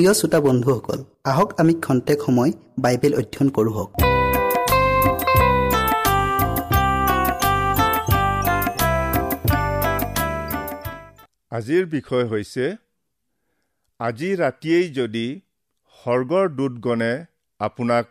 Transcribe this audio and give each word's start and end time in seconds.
প্ৰিয় 0.00 0.14
শ্ৰোতা 0.14 0.38
বন্ধুসকল 0.40 1.00
আহক 1.30 1.50
আমি 1.60 1.72
খন্তেক 1.84 2.18
সময় 2.26 2.52
বাইবেল 2.78 3.12
অধ্যয়ন 3.20 3.48
কৰোঁ 3.56 3.72
হওক। 3.76 3.90
আজিৰ 11.52 11.84
বিষয় 11.96 12.24
হৈছে 12.30 12.64
আজি 14.00 14.30
ৰাতিয়েই 14.42 14.86
যদি 14.98 15.26
স্বৰ্গৰ 15.98 16.46
দূতগণে 16.58 17.12
আপোনাক 17.60 18.04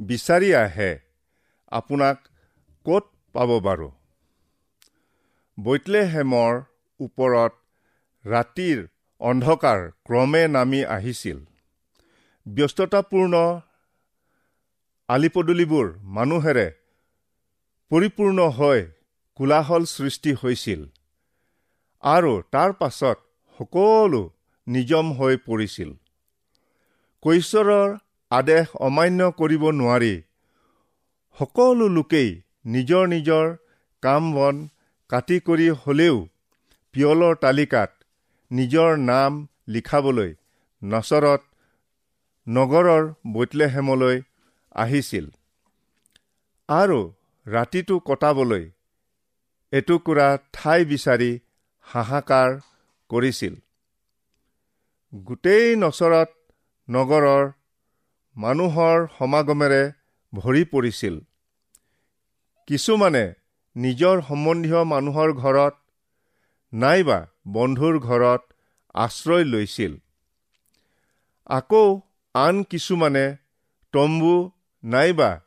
বিচাৰি 0.00 0.50
আহে 0.64 0.92
আপোনাক 1.72 2.16
ক'ত 2.86 3.04
পাব 3.34 3.50
বাৰু? 3.66 3.88
বৈতলেহেমৰ 5.58 6.52
ওপৰত 7.00 7.52
ৰাতিৰ 8.24 8.78
অন্ধকাৰ 9.20 9.80
ক্ৰমে 10.04 10.42
নামি 10.48 10.80
আহিছিল। 10.86 11.38
ব্যস্ততাপূৰ্ণ 12.46 13.34
আলিপদূলিবোৰ 15.08 15.86
মানুহেৰে 16.16 16.66
পৰিপূৰ্ণ 17.90 18.38
হৈ 18.58 18.80
কোলাহল 19.38 19.84
সৃষ্টি 19.86 20.32
হৈছিল 20.42 20.80
আৰু 22.02 22.32
তাৰ 22.52 22.72
পাছত 22.72 23.16
সকলো 23.60 24.22
নিজম 24.66 25.12
হৈ 25.12 25.34
পৰিছিল। 25.46 25.90
কৈশ্বৰৰ 27.22 27.88
আদেশ 28.30 28.76
অমান্য 28.80 29.30
কৰিব 29.32 29.62
নোৱাৰি 29.70 30.14
সকলো 31.38 31.88
লোকেই 31.88 32.30
নিজৰ 32.66 33.04
নিজৰ 33.06 33.46
কাম 34.02 34.32
বন 34.34 34.56
কাটি 35.10 35.36
কৰি 35.40 35.68
হ'লেও 35.82 36.16
পিয়লৰ 36.94 37.34
তালিকাত 37.44 37.95
নিজৰ 38.50 38.96
নাম 38.96 39.48
লিখাবলৈ 39.68 40.34
নচৰত 40.84 41.42
নগৰৰ 42.48 43.14
বৈতলেহেমলৈ 43.32 44.22
আহিছিল। 44.74 45.30
আৰু 46.68 47.12
ৰাতিটো 47.46 47.98
কটাবলৈ 47.98 48.70
এটুকুৰা 49.72 50.38
ঠাই 50.52 50.84
বিচাৰি 50.84 51.40
হাহাকাৰ 51.80 52.60
কৰিছিল। 53.10 53.54
গোটেই 55.12 55.76
নচৰত 55.76 56.28
নগৰৰ 56.88 57.52
মানুহৰ 58.36 59.06
সমাগমেৰে 59.18 59.82
ভৰি 60.32 60.64
পৰিছিল। 60.64 61.18
কিছুমানে 62.66 63.34
নিজৰ 63.76 64.22
সম্বন্ধীয় 64.22 64.84
মানুহৰ 64.84 65.32
ঘৰত 65.32 65.74
নাইবা 66.72 67.26
বন্ধুৰ 67.48 67.98
ঘৰত 67.98 68.42
আশ্ৰয় 68.94 69.44
লৈছিল। 69.44 69.96
আকৌ 71.46 72.00
আন 72.34 72.62
কিছুমানে 72.62 73.36
তম্বু 73.92 74.50
নাইবা 74.84 75.40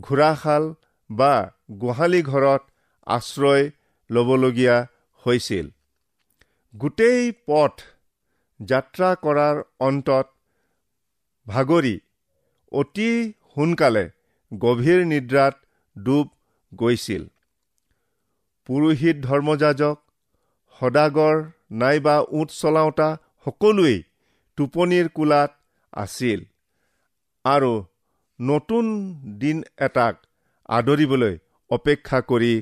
ঘোঁৰাশাল 0.00 0.74
বা 1.10 1.50
গোহালি 1.72 2.22
ঘৰত 2.22 2.62
আশ্ৰয় 3.06 3.70
ল'বলগীয়া 4.10 4.76
হৈছিল। 5.26 5.70
গোটেই 6.74 7.32
পথ 7.46 7.82
যাত্ৰা 8.60 9.14
কৰাৰ 9.14 9.62
অন্তত 9.80 10.26
ভাগৰি 11.48 12.00
অতি 12.72 13.32
সোনকালে 13.54 14.10
গভীৰ 14.54 15.06
নিদ্ৰাত 15.06 15.54
ডুব 15.98 16.28
গৈছিল। 16.74 17.28
পুৰোহিত 18.66 19.16
ধৰ্মযাজক 19.16 20.01
সদাগৰ 20.80 21.36
নাইবা 21.80 22.16
ওঁট 22.28 22.48
চলাওঁতা 22.60 23.08
সকলোৱেই 23.46 23.98
টোপনিৰ 24.58 25.06
কোলাত 25.16 25.50
আছিল। 25.92 26.40
আৰু 27.44 27.72
নতুন 28.38 28.84
দিন 29.38 29.58
এটাক 29.86 30.14
আদৰিবলৈ 30.68 31.34
অপেক্ষা 31.70 32.18
কৰি 32.30 32.52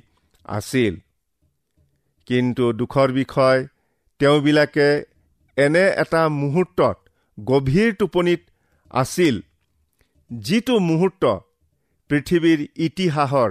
আছিল। 0.45 0.95
কিন্তু 2.29 2.65
দুখৰ 2.73 3.09
বিষয় 3.13 3.61
তেওঁবিলাকে 4.21 4.89
এনে 5.57 5.85
এটা 6.03 6.23
মুহূৰ্তত 6.41 6.97
গভীৰ 7.39 7.91
টোপনিত 7.95 8.43
আছিল 8.95 9.37
যিটো 10.31 10.75
মুহূৰ্ত 10.89 11.25
পৃথিৱীৰ 12.11 12.61
ইতিহাসৰ 12.87 13.51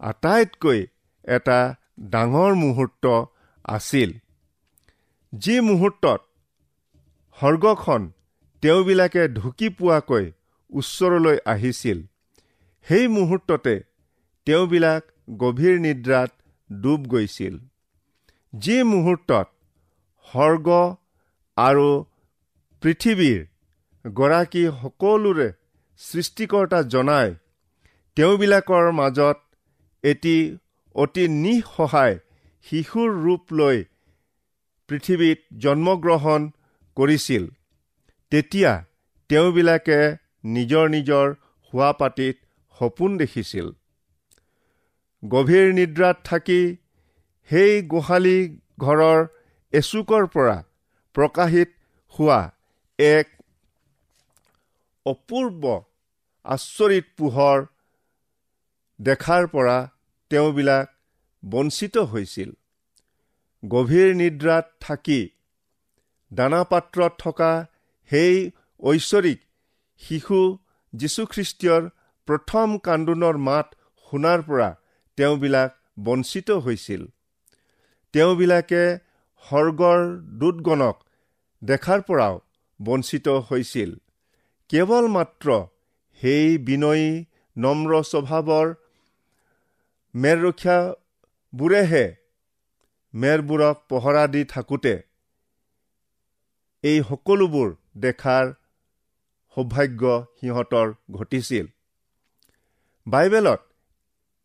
আটাইতকৈ 0.00 0.80
এটা 1.24 1.58
ডাঙৰ 2.12 2.52
মুহূৰ্ত 2.54 3.04
আছিল। 3.68 4.10
যি 5.32 5.56
মুহূৰ্তত 5.60 6.20
সৰ্গখন 7.38 8.02
তেওঁবিলাকে 8.62 9.22
ঢুকি 9.34 9.68
পোৱাকৈ 9.78 10.24
ওচৰলৈ 10.72 11.38
আহিছিল 11.52 11.98
সেই 12.86 13.06
মুহূৰ্ততে 13.16 13.74
তেওঁবিলাক 14.46 15.02
গভীৰ 15.38 15.76
নিদ্ৰাত 15.80 16.30
ডুব 16.70 17.00
গৈছিল। 17.12 17.54
যি 18.52 18.76
মুহূৰ্তত 18.92 19.46
সৰ্গ 20.28 20.68
আৰু 21.56 21.88
পৃথিৱীৰ 22.82 23.40
গৰাকী 24.04 24.64
সকলোৰে 24.82 25.48
সৃষ্টিকৰ্তা 26.00 26.80
জনাই 26.94 27.28
তেওঁবিলাকৰ 28.16 28.86
মাজত 28.92 29.38
এটি 30.04 30.36
অতি 30.94 31.24
নিঃসহায় 31.34 32.16
শিশুৰ 32.66 33.10
ৰূপ 33.24 33.52
লৈ 33.52 33.84
পৃথিৱীত 34.88 35.38
জন্মগ্ৰহণ 35.58 36.50
কৰিছিল 36.96 37.44
তেতিয়া 38.32 38.72
তেওঁবিলাকে 39.30 39.98
নিজৰ 40.48 40.84
নিজৰ 40.96 41.26
শোৱাপাতিত 41.72 42.36
সপোন 42.76 43.16
দেখিছিল। 43.18 43.66
গভীৰ 45.22 45.66
নিদ্ৰাত 45.78 46.16
থাকি 46.24 46.60
সেই 47.50 47.82
গোহালি 47.92 48.38
ঘৰৰ 48.80 49.26
এচুকৰ 49.72 50.28
পৰা 50.34 50.56
প্ৰকাশিত 51.14 51.70
হোৱা 52.14 52.40
এক 52.98 53.26
অপূৰ্ব 55.06 55.62
আচৰিত 56.44 57.06
পোহৰ 57.18 57.66
দেখাৰ 59.00 59.46
পৰা 59.54 59.76
তেওঁবিলাক 60.30 60.86
বঞ্চিত 61.42 61.96
হৈছিল। 61.98 62.50
গভীৰ 63.68 64.14
নিদ্ৰাত 64.14 64.66
থাকি 64.80 65.20
দানা 66.32 66.64
পাত্ৰত 66.64 67.12
থকা 67.18 67.66
সেই 68.10 68.50
ঐশ্বৰিক 68.80 69.38
শিশু 69.98 70.40
যীশুখ্ৰীষ্টীয়ৰ 70.92 71.82
প্ৰথম 72.28 72.78
কান্দোনৰ 72.78 73.36
মাত 73.38 73.66
শুনাৰ 74.06 74.42
পৰা 74.42 74.68
তেওঁবিলাক 75.16 75.70
বঞ্চিত 76.04 76.50
হৈছিল। 76.50 77.02
তেওঁবিলাকে 78.12 78.82
সৰ্গৰ 79.44 80.00
দূতগণক 80.38 80.96
দেখাৰ 81.62 82.00
পৰাও 82.00 82.34
বঞ্চিত 82.82 83.28
হৈছিল। 83.28 83.90
কেৱল 84.68 85.04
মাত্ৰ 85.08 85.48
সেই 86.20 86.58
বিনয়ী 86.58 87.24
নম্ৰ 87.56 88.02
স্বভাৱৰ 88.02 88.66
মেৰৰখীয়াবোৰেহে 91.52 92.16
মেৰবোৰক 93.14 93.76
পহৰা 93.88 94.26
দি 94.26 94.44
থাকোঁতে 94.44 94.90
এই 96.84 96.98
সকলোবোৰ 97.02 97.70
দেখাৰ 97.96 98.50
সৌভাগ্য 99.56 100.02
সিহঁতৰ 100.40 100.92
ঘটিছিল। 101.10 101.66
বাইবেলত 103.06 103.60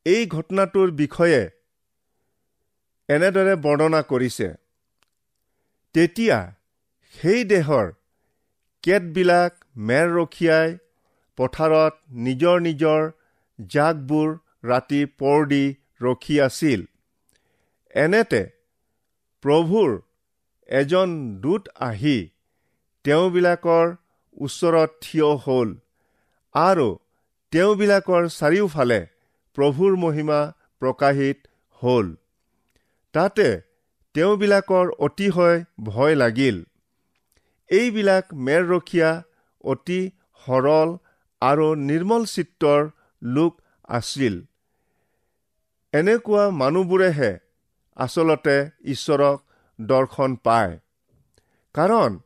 এই 0.05 0.25
ঘটনাটোৰ 0.25 0.91
বিষয়ে 0.91 1.41
এনেদৰে 3.09 3.55
বৰ্ণনা 3.55 4.01
কৰিছে 4.01 4.47
তেতিয়া 5.95 6.39
সেই 7.15 7.43
দেহৰ 7.43 7.91
কেতবিলাক 8.83 9.51
মেৰ 9.75 10.07
ৰখীয়াই 10.15 10.77
পথাৰত 11.37 11.93
নিজৰ 12.23 12.55
নিজৰ 12.61 13.11
জাকবোৰ 13.59 14.29
ৰাতি 14.65 15.05
পৰ 15.19 15.45
দি 15.45 15.63
ৰখি 16.01 16.39
আছিল। 16.41 16.85
এনেতে 17.93 18.41
প্ৰভুৰ 19.43 19.91
এজন 20.69 21.09
দূত 21.41 21.69
আহি 21.79 22.17
তেওঁবিলাকৰ 23.05 23.95
ওচৰত 24.37 24.89
থিয় 25.01 25.29
হ'ল 25.45 25.69
আৰু 26.55 26.87
তেওঁবিলাকৰ 27.53 28.23
চাৰিওফালে 28.29 28.99
প্ৰভুৰ 29.57 29.97
মহিমা 29.97 30.39
প্ৰকাশিত 30.81 31.39
হ'ল। 31.81 32.07
তাতে 33.13 33.47
তেওঁবিলাকৰ 34.15 34.87
অতিশয় 34.99 35.59
ভয় 35.83 36.15
লাগিল। 36.15 36.57
এইবিলাক 37.69 38.25
মেৰৰখীয়া 38.47 39.09
অতি 39.63 40.01
সৰল 40.47 40.89
আৰু 41.41 41.67
নিৰ্মল 41.83 42.25
চিত্ৰৰ 42.25 42.81
লোক 43.21 43.61
আছিল। 43.89 44.35
এনেকুৱা 45.93 46.43
মানুহবোৰেহে 46.61 47.31
আচলতে 47.95 48.57
ঈশ্বৰক 48.85 49.37
দৰ্শন 49.81 50.35
পায়। 50.35 50.79
কাৰণ 51.75 52.19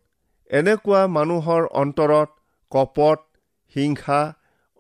এনেকুৱা 0.50 1.08
মানুহৰ 1.08 1.64
অন্তৰত 1.66 2.30
কপট 2.72 3.20
হিংসা 3.76 4.22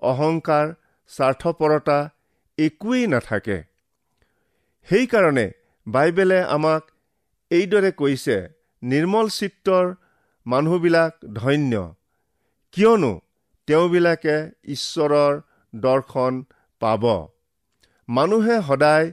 অহংকাৰ 0.01 0.65
স্বাৰ্থপৰতা 1.08 2.10
একোৱেই 2.58 3.08
নাথাকে। 3.08 3.63
সেইকাৰণে 4.88 5.51
বাইবেলে 5.88 6.39
আমাক 6.41 6.84
এইদৰে 7.51 7.91
কৈছে 7.91 8.38
নিৰ্মল 8.84 9.27
চিত্ৰৰ 9.29 9.96
মানুহবিলাক 10.46 11.13
ধন্য। 11.34 11.94
কিয়নো 12.72 13.20
তেওঁবিলাকে 13.67 14.38
ঈশ্বৰৰ 14.63 15.41
দৰ্শন 15.75 16.44
পাব। 16.79 17.27
মানুহে 18.10 18.62
সদায় 18.62 19.12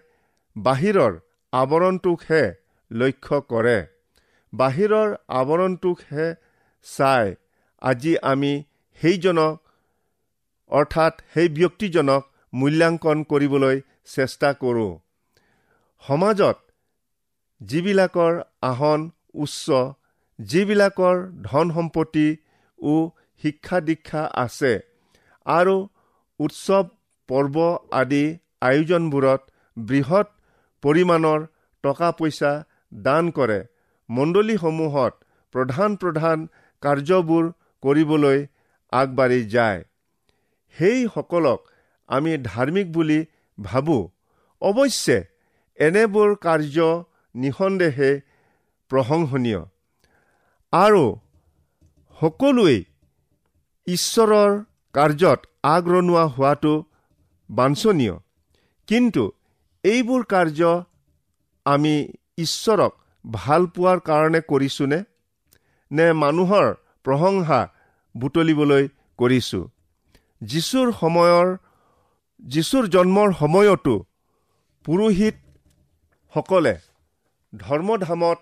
বাহিৰৰ 0.57 1.13
আৱৰণটোকহে 1.55 2.45
লক্ষ্য 2.91 3.39
কৰে। 3.51 3.79
বাহিৰৰ 4.53 5.09
আৱৰণটোকহে 5.41 6.27
চাই 6.87 7.35
আজি 7.83 8.13
আমি 8.31 8.53
সেইজনক 9.01 9.55
অৰ্থাৎ 10.71 11.25
সেই 11.35 11.49
ব্যক্তিজনক 11.59 12.23
মূল্যাংকন 12.53 13.25
কৰিবলৈ 13.31 13.81
চেষ্টা 14.15 14.51
কৰোঁ। 14.63 14.93
সমাজত 16.05 16.57
যিবিলাকৰ 17.61 18.41
আহন 18.63 19.01
উচ্চ 19.43 19.67
যিবিলাকৰ 20.39 21.17
ধন 21.43 21.67
সম্পত্তি 21.71 22.29
ও 22.79 22.95
শিক্ষা 23.43 23.81
দীক্ষা 23.89 24.23
আছে 24.37 24.73
আৰু 25.47 25.77
উৎসৱ 26.41 26.85
পৰ্ব 27.29 27.57
আদি 28.01 28.25
আয়োজনবোৰত 28.63 29.41
বৃহৎ 29.77 30.34
পৰিমাণৰ 30.85 31.47
টকা 31.85 32.09
পইচা 32.19 32.53
দান 33.07 33.31
কৰে। 33.31 33.61
মণ্ডলীসমূহত 34.09 35.13
প্ৰধান 35.55 35.97
প্ৰধান 35.97 36.39
কাৰ্যবোৰ 36.83 37.45
কৰিবলৈ 37.83 38.39
আগবাঢ়ি 38.93 39.41
যায়। 39.55 39.81
সেইসকলক 40.77 41.61
আমি 42.09 42.33
ধাৰ্মিক 42.45 42.93
বুলি 42.93 43.19
ভাবোঁ। 43.59 44.03
অৱশ্যে 44.63 45.19
এনেবোৰ 45.79 46.31
কাৰ্য 46.45 46.77
নিঃসন্দেহে 47.35 48.11
প্ৰশংসনীয়। 48.91 49.63
আৰু 50.73 51.05
সকলোৱেই 52.19 52.81
ঈশ্বৰৰ 53.87 54.51
কাৰ্যত 54.95 55.41
আগৰণুৱা 55.69 56.25
হোৱাটো 56.27 56.75
বাঞ্ছনীয়। 57.51 58.15
কিন্তু 58.89 59.25
এইবোৰ 59.85 60.25
কাৰ্য 60.25 60.85
আমি 61.65 62.13
ঈশ্বৰক 62.39 62.93
ভাল 63.31 63.67
পোৱাৰ 63.67 64.01
কাৰণে 64.01 64.41
কৰিছোনে? 64.41 65.05
নে 65.93 66.13
মানুহৰ 66.13 66.75
প্ৰশংসা 67.05 67.69
বুটলিবলৈ 68.17 68.89
কৰিছোঁ? 69.19 69.69
যীশুৰ 70.43 70.93
সময়ৰ 70.93 71.57
যীশুৰ 72.41 72.87
জন্মৰ 72.87 73.33
সময়তো 73.33 73.95
পুৰোহিতসকলে 74.85 76.75
ধৰ্মধামত 77.57 78.39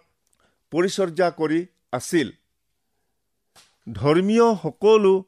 পৰিচৰ্যা 0.71 1.31
কৰি 1.31 1.67
আছিল। 1.93 2.31
ধৰ্মীয় 3.93 4.55
সকলো 4.63 5.25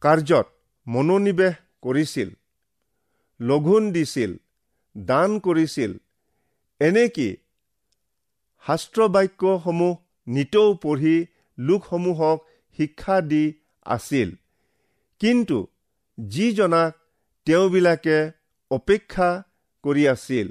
কাৰ্যত 0.00 0.46
মনোনিৱেশ 0.86 1.54
কৰিছিল। 1.82 2.30
লঘোণ 3.40 3.92
দিছিল। 3.92 4.36
দান 4.96 5.30
কৰিছিল। 5.38 5.92
এনেকি 6.80 7.28
শাস্ত্ৰ 8.64 9.00
বাক্যসমূহ 9.14 9.94
নিতৌ 10.26 10.68
পঢ়ি 10.82 11.16
লোকসমূহক 11.58 12.38
শিক্ষা 12.78 13.16
দি 13.30 13.44
আছিল। 13.86 14.28
কিন্তু 15.20 15.58
যিজনাক 16.18 16.92
তেওঁবিলাকে 17.46 18.18
অপেক্ষা 18.70 19.30
কৰি 19.84 20.04
আছিল 20.08 20.46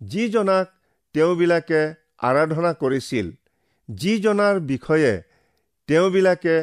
যিজনাক 0.00 0.66
তেওঁবিলাকে 1.14 1.82
আৰাধনা 2.28 2.72
কৰিছিল 2.82 3.26
যিজনাৰ 3.88 4.56
বিষয়ে 4.70 5.12
তেওঁবিলাকে 5.88 6.56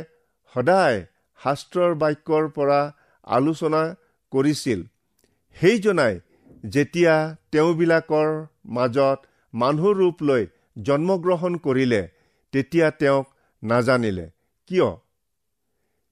সদায় 0.55 0.97
শাস্ত্ৰৰ 1.39 1.91
বাক্যৰ 1.95 2.45
পৰা 2.55 2.79
আলোচনা 3.27 3.83
কৰিছিল 4.31 4.79
সেইজনাই 5.57 6.15
যেতিয়া 6.63 7.35
তেওঁবিলাকৰ 7.51 8.29
মাজত 8.65 9.19
মানুহ 9.53 9.91
ৰূপ 9.91 10.23
লৈ 10.23 10.47
জন্মগ্ৰহণ 10.81 11.55
কৰিলে 11.57 12.01
তেতিয়া 12.53 12.91
তেওঁক 12.91 13.27
নাজানিলে। 13.63 14.25
কিয়? 14.69 14.89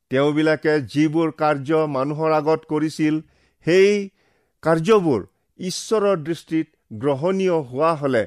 তেওঁবিলাকে 0.10 0.74
যিবোৰ 0.82 1.32
কাৰ্য 1.32 1.70
মানুহৰ 1.88 2.32
আগত 2.32 2.62
কৰিছিল 2.70 3.22
সেই 3.66 4.10
কাৰ্যবোৰ 4.64 5.22
ঈশ্বৰৰ 5.60 6.18
দৃষ্টিত 6.24 6.68
গ্ৰহণীয় 6.94 7.58
হোৱা 7.70 7.94
হলে 7.96 8.24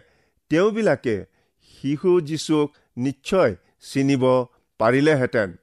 তেওঁবিলাকে 0.50 1.16
শিশু 1.74 2.20
যীশুক 2.20 2.68
নিশ্চয় 2.96 3.56
চিনিব 3.92 4.24
পাৰিলেহেঁতেন। 4.80 5.56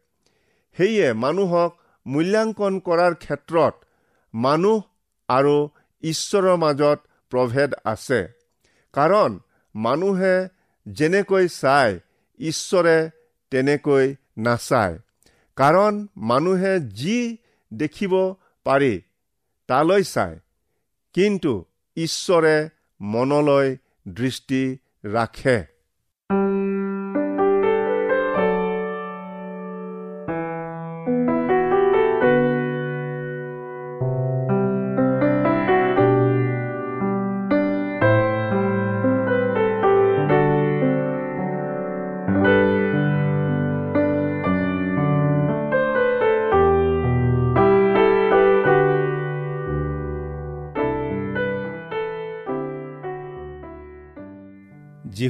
সেয়ে 0.78 1.14
মানুহক 1.14 1.72
মূল্যাংকন 2.06 2.80
কৰাৰ 2.80 3.14
ক্ষেত্ৰত 3.16 3.74
মানুহ 4.34 4.82
আৰু 5.30 5.56
ঈশ্বৰৰ 6.02 6.56
মাজত 6.56 7.00
প্ৰভেদ 7.30 7.74
আছে। 7.86 8.28
কাৰণ 8.94 9.40
মানুহে 9.76 10.50
যেনেকৈ 10.88 11.48
চায় 11.48 12.00
ঈশ্বৰে 12.40 13.10
তেনেকৈ 13.52 14.16
নাচায়। 14.38 15.00
কাৰণ 15.56 16.08
মানুহে 16.18 16.80
যি 16.80 17.38
দেখিব 17.74 18.36
পাৰি 18.64 19.02
তালৈ 19.68 20.04
চায়। 20.04 20.40
কিন্তু 21.14 21.66
ঈশ্বৰে 21.98 22.70
মনলৈ 23.02 23.78
দৃষ্টি 24.08 24.78
ৰাখে। 25.06 25.77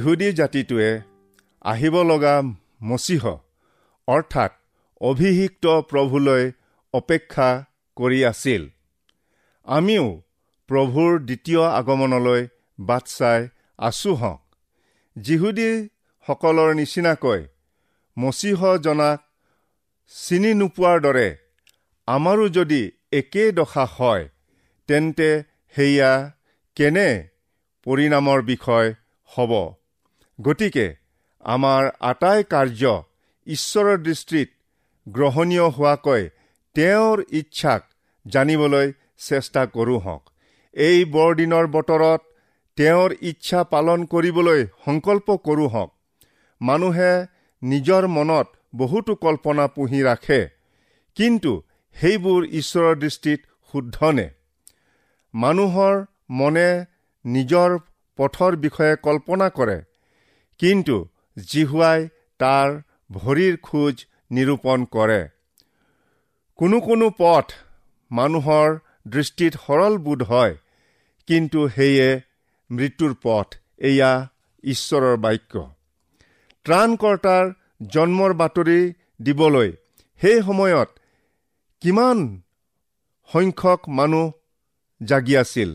যিহুদী 0.08 0.28
জাতিটোৱে 0.32 0.90
আহিব 1.62 1.94
লগা 2.10 2.34
মচীহ 2.88 3.24
অৰ্থাৎ 4.08 4.52
অভিষিক্ত 5.00 5.64
প্ৰভুলৈ 5.90 6.44
অপেক্ষা 6.94 7.48
কৰি 7.96 8.20
আছিল। 8.30 8.62
আমিও 9.66 10.06
প্ৰভুৰ 10.68 11.12
দ্বিতীয় 11.28 11.62
আগমনলৈ 11.78 12.42
বাট 12.78 13.04
চাই 13.16 13.40
আছো 13.78 14.12
হওক 14.20 14.40
যিহুদীসকলৰ 15.16 16.70
নিচিনাকৈ 16.80 17.40
মচীহজনাক 18.16 19.18
চিনি 20.12 20.52
নোপোৱাৰ 20.60 20.96
দৰে 21.06 21.28
আমাৰো 22.08 22.44
যদি 22.48 22.82
একে 23.12 23.44
দশা 23.52 23.84
হয় 23.96 24.24
তেন্তে 24.88 25.30
সেয়া 25.74 26.12
কেনে 26.76 27.10
পৰিণামৰ 27.86 28.38
বিষয় 28.52 28.88
হ'ব? 29.30 29.52
গতিকে 30.38 30.86
আমাৰ 31.44 31.82
আটাই 32.00 32.44
কাৰ্য 32.52 32.82
ঈশ্বৰৰ 33.46 33.98
দৃষ্টিত 34.02 34.48
গ্ৰহণীয় 35.06 35.66
হোৱাকৈ 35.76 36.22
তেওঁৰ 36.76 37.22
ইচ্ছাক 37.40 37.82
জানিবলৈ 38.26 38.92
চেষ্টা 39.28 39.62
কৰোঁ 39.66 39.98
হওক। 40.00 40.22
এই 40.76 40.98
বৰদিনৰ 41.14 41.66
বতৰত 41.76 42.20
তেওঁৰ 42.78 43.10
ইচ্ছা 43.30 43.60
পালন 43.72 44.04
কৰিবলৈ 44.12 44.60
সংকল্প 44.84 45.36
কৰোঁ 45.46 45.68
হওক। 45.68 45.90
মানুহে 46.60 47.12
নিজৰ 47.62 48.06
মনত 48.08 48.46
বহুতো 48.76 49.14
কল্পনা 49.24 49.66
পুহি 49.74 50.00
ৰাখে 50.02 50.40
কিন্তু 51.16 51.52
সেইবোৰ 51.96 52.40
ঈশ্বৰৰ 52.60 52.94
দৃষ্টিত 52.94 53.40
শুদ্ধনে 53.74 54.26
মানুহৰ 55.34 55.94
মনে 56.38 56.68
নিজৰ 57.24 57.70
পথৰ 58.18 58.52
বিষয়ে 58.56 58.94
কল্পনা 59.06 59.48
কৰে 59.50 59.78
কিন্তু 60.60 60.96
জিহুৱাই 61.36 62.00
তাৰ 62.40 62.68
ভৰিৰ 63.12 63.54
খোজ 63.62 63.96
নিৰূপণ 64.30 64.78
কৰে। 64.94 65.22
কোনো 66.58 66.78
কোনো 66.80 67.06
পথ 67.18 67.46
মানুহৰ 68.10 68.68
দৃষ্টিত 69.08 69.52
সৰল 69.66 69.94
বোধ 69.98 70.22
হয় 70.22 70.54
কিন্তু 71.28 71.60
সেয়ে 71.68 72.08
মৃত্যুৰ 72.70 73.12
পথ 73.22 73.48
এয়া 73.88 74.12
ঈশ্বৰৰ 74.64 75.16
বাক্য। 75.16 75.54
ত্ৰাণকৰ্তাৰ 76.66 77.44
জন্মৰ 77.88 78.32
বাতৰি 78.40 78.80
দিবলৈ 79.22 79.70
সেই 80.20 80.38
সময়ত 80.42 80.88
কিমান 81.82 82.18
সংখ্যক 83.28 83.80
মানুহ 83.98 84.26
জাগি 85.00 85.34
আছিল। 85.36 85.70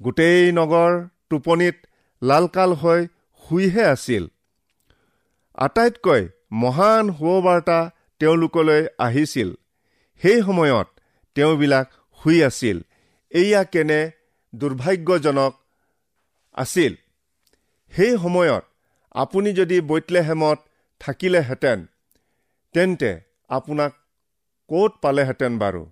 গোটেই 0.00 0.52
নগৰ 0.52 0.92
টোপনিত 1.30 1.76
লালকাল 2.22 2.72
হৈ 2.72 3.00
শুইহে 3.48 3.84
আছিল। 3.84 4.26
আটাইতকৈ 5.54 6.28
মহান 6.52 7.12
সুবাৰ্তা 7.12 7.90
তেওঁলোকলৈ 8.18 8.86
আহিছিল। 8.98 9.54
সেই 10.22 10.42
সময়ত 10.42 10.88
তেওঁবিলাক 11.34 11.92
শুই 12.22 12.44
আছিল। 12.44 12.80
এয়া 13.30 13.64
কেনে 13.64 14.10
দুৰ্ভাগ্যজনক 14.54 15.54
আছিল। 16.54 16.94
সেই 17.92 18.16
সময়ত 18.18 18.64
আপুনি 19.10 19.52
যদি 19.52 19.80
বৈতলেহেমত 19.80 20.58
থাকিলেহেঁতেন 21.00 21.86
তেন্তে 22.72 23.20
আপোনাক 23.48 23.92
ক'ত 24.68 24.92
পালেহেঁতেন 25.02 25.58
বাৰু? 25.58 25.90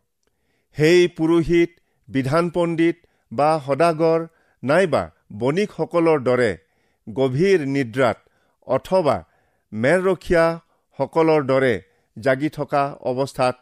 সেই 0.77 1.09
পুৰোহিত 1.09 1.71
বিধান 2.09 2.51
পণ্ডিত 2.51 2.97
বা 3.33 3.61
সদাগৰ 3.67 4.27
নাইবা 4.63 5.11
বণিকসকলৰ 5.33 6.21
দৰে 6.21 6.66
গভীৰ 7.07 7.61
নিদ্ৰাত 7.67 8.19
অথবা 8.67 9.17
মেৰৰখীয়াসকলৰ 9.73 11.43
দৰে 11.47 11.75
জাগি 12.17 12.49
থকা 12.49 12.83
অৱস্থাত 13.01 13.57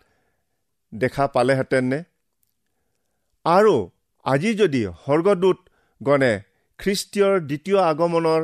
দেখা 0.93 1.27
পালেহেঁতেননে 1.27 2.01
আৰু 3.45 3.75
আজি 4.25 4.51
যদি 4.55 4.83
স্বৰ্গদূতগণে 5.03 6.33
খ্ৰীষ্টীয়ৰ 6.79 7.35
দ্বিতীয় 7.41 7.79
আগমনৰ 7.91 8.43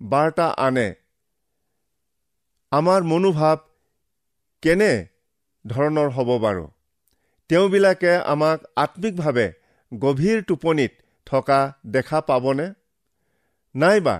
বাৰ্তা 0.00 0.46
আনে 0.58 0.88
আমাৰ 2.72 3.00
মনোভাৱ 3.02 3.58
কেনে 4.62 4.92
ধৰণৰ 5.64 6.08
হ'ব 6.10 6.30
বাৰু? 6.38 6.64
তেওঁবিলাকে 7.50 8.12
আমাক 8.32 8.58
আত্মিকভাৱে 8.76 9.46
গভীৰ 9.92 10.38
টোপনিত 10.42 10.92
থকা 11.26 11.60
দেখা 11.86 12.20
পাবনে? 12.20 12.66
নাইবা 13.74 14.16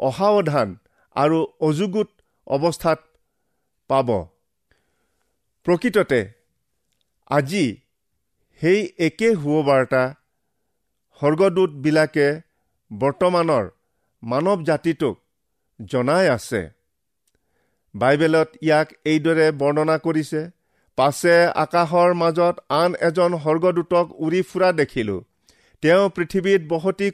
অসাৱধান 0.00 0.68
আৰু 1.16 1.38
অযুগুত 1.60 2.08
অৱস্থাত 2.46 3.00
পাব। 3.90 4.08
প্ৰকৃততে 5.66 6.20
আজি 7.30 7.64
সেই 8.62 8.80
একে 9.06 9.28
সুবাৰ্তা 9.34 10.02
স্বৰ্গদূতবিলাকে 11.22 12.28
বৰ্তমানৰ 12.90 13.64
মানৱ 14.22 14.58
জাতিটোক 14.64 15.16
জনাই 15.80 16.26
আছে। 16.36 16.60
বাইবেলত 17.94 18.50
ইয়াক 18.62 18.88
এইদৰে 19.04 19.46
বৰ্ণনা 19.60 19.96
কৰিছে 19.98 20.40
পাছে 20.98 21.34
আকাশৰ 21.62 22.10
মাজত 22.22 22.54
আন 22.80 22.90
এজন 23.08 23.30
স্বৰ্গদূতক 23.44 24.06
উৰি 24.24 24.40
ফুৰা 24.42 24.68
দেখিলোঁ। 24.72 25.20
তেওঁ 25.82 26.04
পৃথিৱীত 26.16 26.60
বসতি 26.72 27.08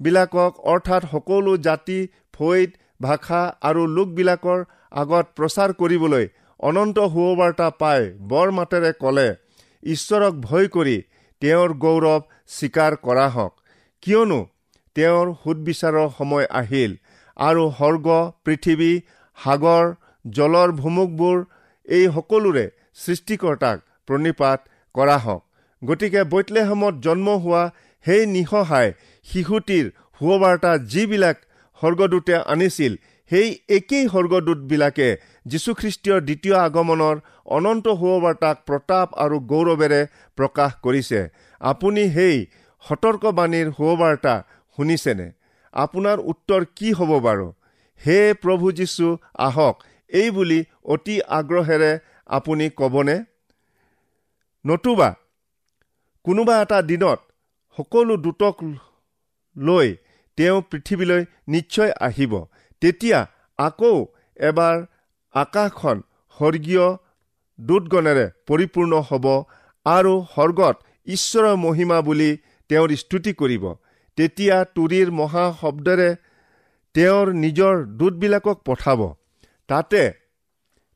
কৰাবিলাকক 0.00 0.52
অৰ্থাৎ 0.64 1.02
সকলো 1.10 1.52
জাতি 1.56 1.98
ফৈদ 2.34 2.70
ভাষা 3.02 3.40
আৰু 3.62 3.82
লোকবিলাকৰ 3.96 4.64
আগত 4.92 5.26
প্ৰচাৰ 5.36 5.72
কৰিবলৈ 5.80 6.24
অনন্ত 6.60 6.98
সুবাৰ্তা 7.14 7.68
পাই 7.80 8.00
বৰ 8.30 8.48
মাতেৰে 8.58 8.92
ক'লে 9.02 9.28
ঈশ্বৰক 9.82 10.34
ভয় 10.40 10.68
কৰি 10.68 10.96
তেওঁৰ 11.42 11.70
গৌৰৱ 11.84 12.20
স্বীকাৰ 12.48 12.92
কৰা 12.96 13.26
হওক। 13.28 13.52
কিয়নো 14.02 14.40
তেওঁৰ 14.96 15.26
সুদবিচাৰৰ 15.42 16.08
সময় 16.18 16.46
আহিল 16.60 16.92
আৰু 17.36 17.62
সৰ্গ 17.78 18.06
পৃথিৱী 18.44 18.92
সাগৰ 19.38 19.84
জলৰ 20.24 20.68
ভুমুকবোৰ 20.80 21.36
এই 21.88 22.04
সকলোৰে 22.16 22.64
সৃষ্টিকৰ্তাক 23.02 23.76
প্ৰণিপাত 24.06 24.58
কৰা 24.94 25.16
হওক। 25.18 25.42
গতিকে 25.82 26.22
বৈতলেহামত 26.32 26.94
জন্ম 27.06 27.28
হোৱা 27.44 27.62
সেই 28.06 28.26
নিসহায় 28.26 28.90
শিশুটিৰ 29.26 29.86
সুবাৰ্তা 30.20 30.72
যিবিলাক 30.92 31.36
স্বৰ্গদূতে 31.82 32.34
আনিছিল 32.46 32.92
সেই 33.30 33.48
একেই 33.68 34.04
স্বৰ্গদূতবিলাকে 34.08 35.08
যীশুখ্ৰীষ্টীয়ৰ 35.46 36.20
দ্বিতীয় 36.20 36.56
আগমনৰ 36.58 37.16
অনন্ত 37.56 37.86
সুবাৰ্তাক 38.00 38.56
প্ৰতাপ 38.66 39.08
আৰু 39.14 39.36
গৌৰৱেৰে 39.50 40.00
প্ৰকাশ 40.38 40.70
কৰিছে। 40.82 41.20
আপুনি 41.60 42.02
সেই 42.10 42.36
সতৰ্কবাণীৰ 42.84 43.68
সুবাৰ্তা 43.76 44.34
শুনিছেনে? 44.78 45.26
আপোনাৰ 45.74 46.18
উত্তৰ 46.32 46.62
কি 46.76 46.88
হ'ব 46.92 47.10
বাৰু? 47.26 47.46
হে 48.00 48.18
প্ৰভু 48.42 48.72
যীশু 48.72 49.06
আহক 49.38 49.74
এই 50.12 50.28
বুলি 50.30 50.58
অতি 50.94 51.16
আগ্ৰহেৰে 51.38 51.92
আপুনি 52.36 52.66
ক'বনে? 52.70 53.16
নতুবা 54.64 55.08
কোনোবা 56.26 56.54
এটা 56.62 56.78
দিনত 56.82 57.20
সকলো 57.76 58.16
দূতক 58.24 58.56
লৈ 59.56 59.88
তেওঁ 60.38 60.58
পৃথিৱীলৈ 60.70 61.22
নিশ্চয় 61.48 61.92
আহিব। 62.00 62.32
তেতিয়া 62.82 63.18
আকৌ 63.58 63.94
এবাৰ 64.48 64.76
আকাশখন 65.34 65.98
স্বৰ্গীয় 66.36 66.86
দূতগণেৰে 67.58 68.26
পৰিপূৰ্ণ 68.48 68.92
হ'ব 69.08 69.26
আৰু 69.86 70.14
স্বৰ্গত 70.34 70.76
ঈশ্বৰৰ 71.06 71.56
মহিমা 71.64 71.98
বুলি 72.08 72.30
তেওঁৰ 72.70 72.90
স্তুতি 73.02 73.32
কৰিব। 73.40 73.64
তেতিয়া 74.18 74.56
তুৰিৰ 74.76 75.08
মহা 75.20 75.44
শব্দেৰে 75.60 76.08
তেওঁৰ 76.94 77.26
নিজৰ 77.44 77.74
দূতবিলাকক 77.98 78.62
পঠাব। 78.68 79.00
তাতে 79.68 80.02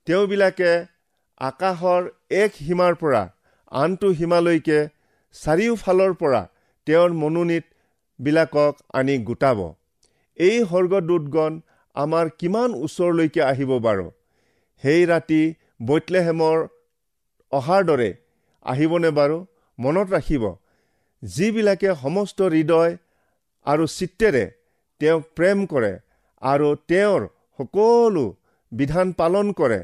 তেওঁবিলাকে 0.07 0.71
আকাশৰ 1.41 2.03
এক 2.43 2.51
সীমাৰ 2.61 2.95
পৰা 3.03 3.23
আনটো 3.73 4.09
সীমালৈকে 4.19 4.79
চাৰিওফালৰ 5.35 6.13
পৰা 6.23 6.43
তেওঁৰ 6.91 7.13
মনোনীতবিলাকক 7.19 8.81
আনি 8.93 9.19
গোটাব। 9.25 9.59
এই 10.39 10.57
স্বৰ্গদূতগণ 10.65 11.61
আমাৰ 11.97 12.31
কিমান 12.41 12.75
ওচৰলৈকে 12.79 13.43
আহিব 13.43 13.71
বাৰু? 13.87 14.07
সেই 14.85 15.03
ৰাতি 15.07 15.41
বৈতলেহেমৰ 15.87 16.59
অহাৰ 17.53 17.87
দৰে 17.91 18.11
আহিবনে 18.65 19.11
বাৰু? 19.11 19.37
মনত 19.79 20.09
ৰাখিব। 20.11 20.45
যিবিলাকে 21.23 21.95
সমস্ত 22.03 22.49
হৃদয় 22.55 22.93
আৰু 23.67 23.87
চিত্তেৰে 23.97 24.45
তেওঁক 25.01 25.23
প্ৰেম 25.37 25.65
কৰে 25.67 25.93
আৰু 26.43 26.69
তেওঁৰ 26.91 27.27
সকলো 27.59 28.25
বিধান 28.73 29.13
পালন 29.13 29.53
কৰে 29.53 29.81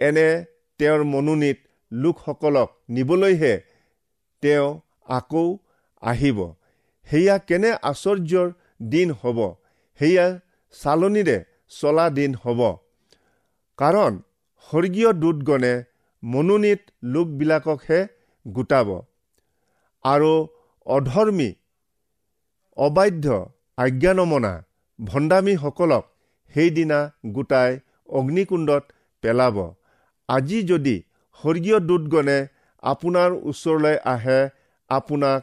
এনে 0.00 0.28
তেওঁৰ 0.80 1.04
মনোনীত 1.04 1.58
লোকসকলক 1.92 2.68
নিবলৈহে 2.88 3.54
তেওঁ 4.42 4.68
আকৌ 5.18 5.44
আহিব। 6.12 6.38
সেয়া 7.06 7.36
কেনে 7.48 7.70
আশ্চৰ্যৰ 7.90 8.48
দিন 8.90 9.08
হ'ব? 9.20 9.38
সেয়া 10.00 10.26
চালনীৰে 10.74 11.36
চলা 11.80 12.06
দিন 12.18 12.34
হ'ব। 12.42 12.60
কাৰণ 13.78 14.12
স্বৰ্গীয় 14.68 15.10
দূতগণে 15.22 15.74
মনোনীত 16.22 16.80
লোকবিলাককহে 17.12 18.00
গোটাব। 18.46 18.88
আৰু 20.04 20.32
অধৰ্মী 20.86 21.50
অবাধ্য 22.76 23.26
আজ্ঞানমনা 23.76 24.52
ভণ্ডামীসকলক 24.98 26.04
সেইদিনা 26.54 26.98
গোটাই 27.26 27.78
অগ্নিকুণ্ডত 28.08 28.84
পেলাব। 29.24 29.56
আজি 30.28 30.58
যদি 30.62 30.96
স্বৰ্গীয় 31.40 31.78
দূতগণে 31.88 32.38
আপোনাৰ 32.82 33.30
ওচৰলৈ 33.50 33.96
আহে 34.12 34.40
আপোনাক 34.90 35.42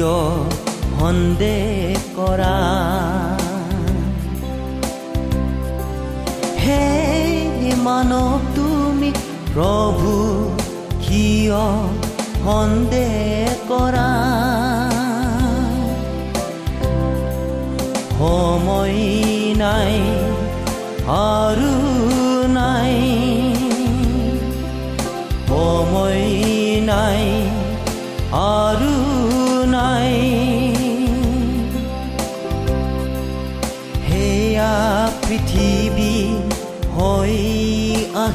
কিয় 0.00 0.18
সন্দেহ 0.98 2.02
কৰা। 2.16 2.58
হে 6.62 6.84
মানৱ 7.86 8.46
তুমি 8.56 9.10
প্ৰভু 9.52 10.12
কিয় 11.04 11.60
সন্দেহ 12.46 13.12
কৰা? 13.70 14.08
সময় 18.18 18.98
নাই 19.62 19.96
আৰু 21.20 21.69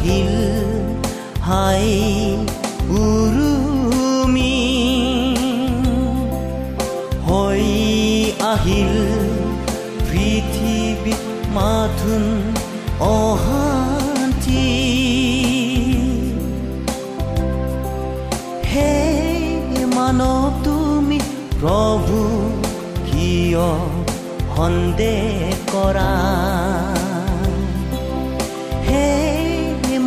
আহিল 0.06 0.34
হাই 1.42 1.86
উৰুমি 2.98 4.58
হৈ 7.28 7.64
আহিল 8.50 8.94
পৃথিৱী 10.08 11.14
মাথোন 11.56 12.24
অশান্তি 13.10 14.68
হে 18.72 18.94
মানৱ 19.96 20.46
তুমি 20.66 21.20
প্ৰভু 21.56 22.20
কিয় 23.08 23.68
সন্দেহ 24.56 25.56
কৰা 25.70 26.12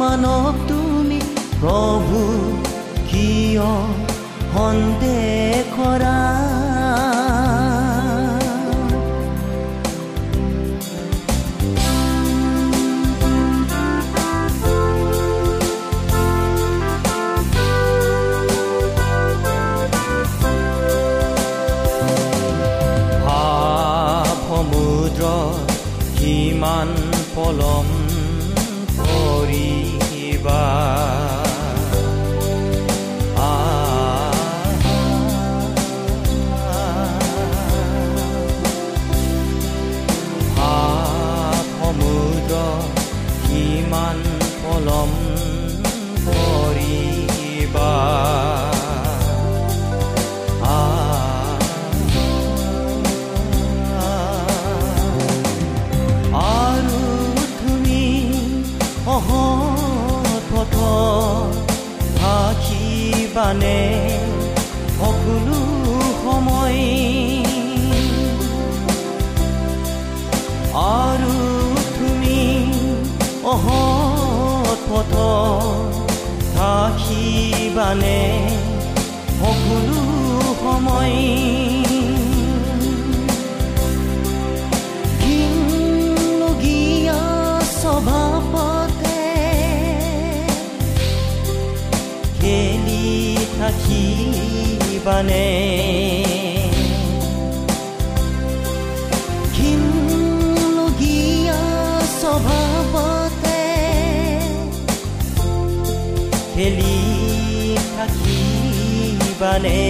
মানৱ 0.08 0.60
তুমি 0.68 1.16
প্ৰভু 1.54 2.20
কিয় 3.08 3.66
সন্দেহ 4.52 5.58
কৰা 5.74 6.27
আৰু 56.34 57.02
তুমি 57.60 58.02
অহত 59.06 60.52
থাকিবানে? 62.20 63.80
সকলো 64.98 65.58
সময়। 66.24 66.98
অহত 73.58 74.78
পথ 74.88 75.12
থাকিবানে 76.54 78.22
সকলো 79.38 80.02
সময় 80.62 81.16
কিনলগীয়া 85.20 87.22
স্বভাৱতে 87.80 89.22
খেলি 92.40 93.06
থাকিবানে 93.58 94.78
কিনলগীয়া 94.98 96.27
খেলি 106.58 106.98
থাকিবানে 107.94 109.82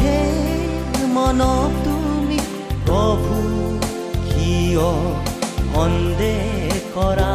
হে 0.00 0.18
মনক 1.16 1.72
তুমি 1.84 2.38
প্ৰভু 2.86 3.36
কিয় 4.28 4.88
সন্দেহ 5.74 6.40
কৰা? 6.96 7.34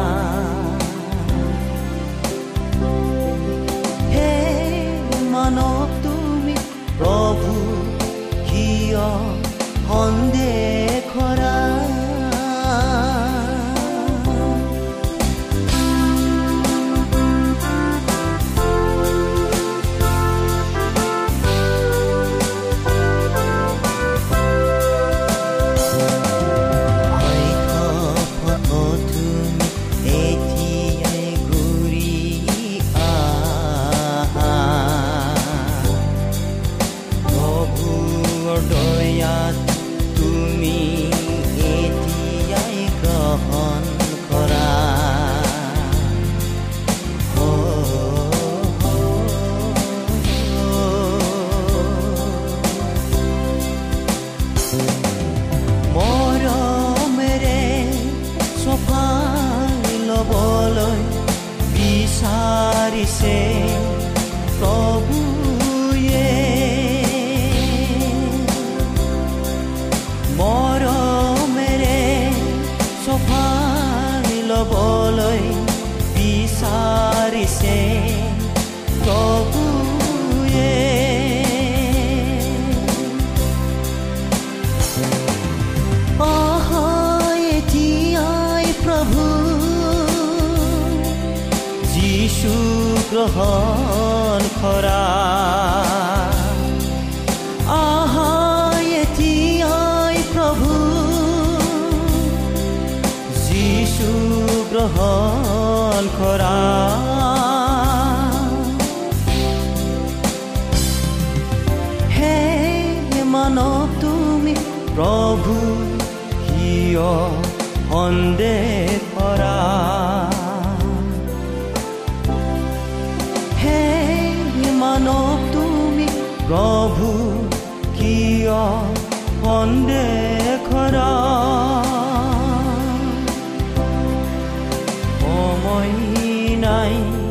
নাই 136.72 137.21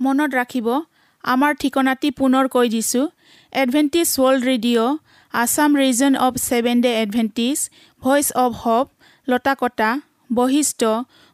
মনত 0.00 0.30
ৰাখিব 0.34 0.68
আমাৰ 1.24 1.52
ঠিকনাটি 1.62 2.08
পুনৰ 2.18 2.48
কৈ 2.54 2.66
দিছোঁ। 2.74 3.04
Adventist 3.52 4.08
world 4.16 4.42
radio' 4.50 4.98
Assam 5.34 5.70
region 5.82 6.12
of 6.26 6.34
seven 6.46 6.76
day 6.84 6.90
Adventist 7.02 7.58
voice 8.02 8.26
of 8.44 8.50
hope 8.62 8.86
Latakata 9.28 9.90
Basistha 10.30 10.82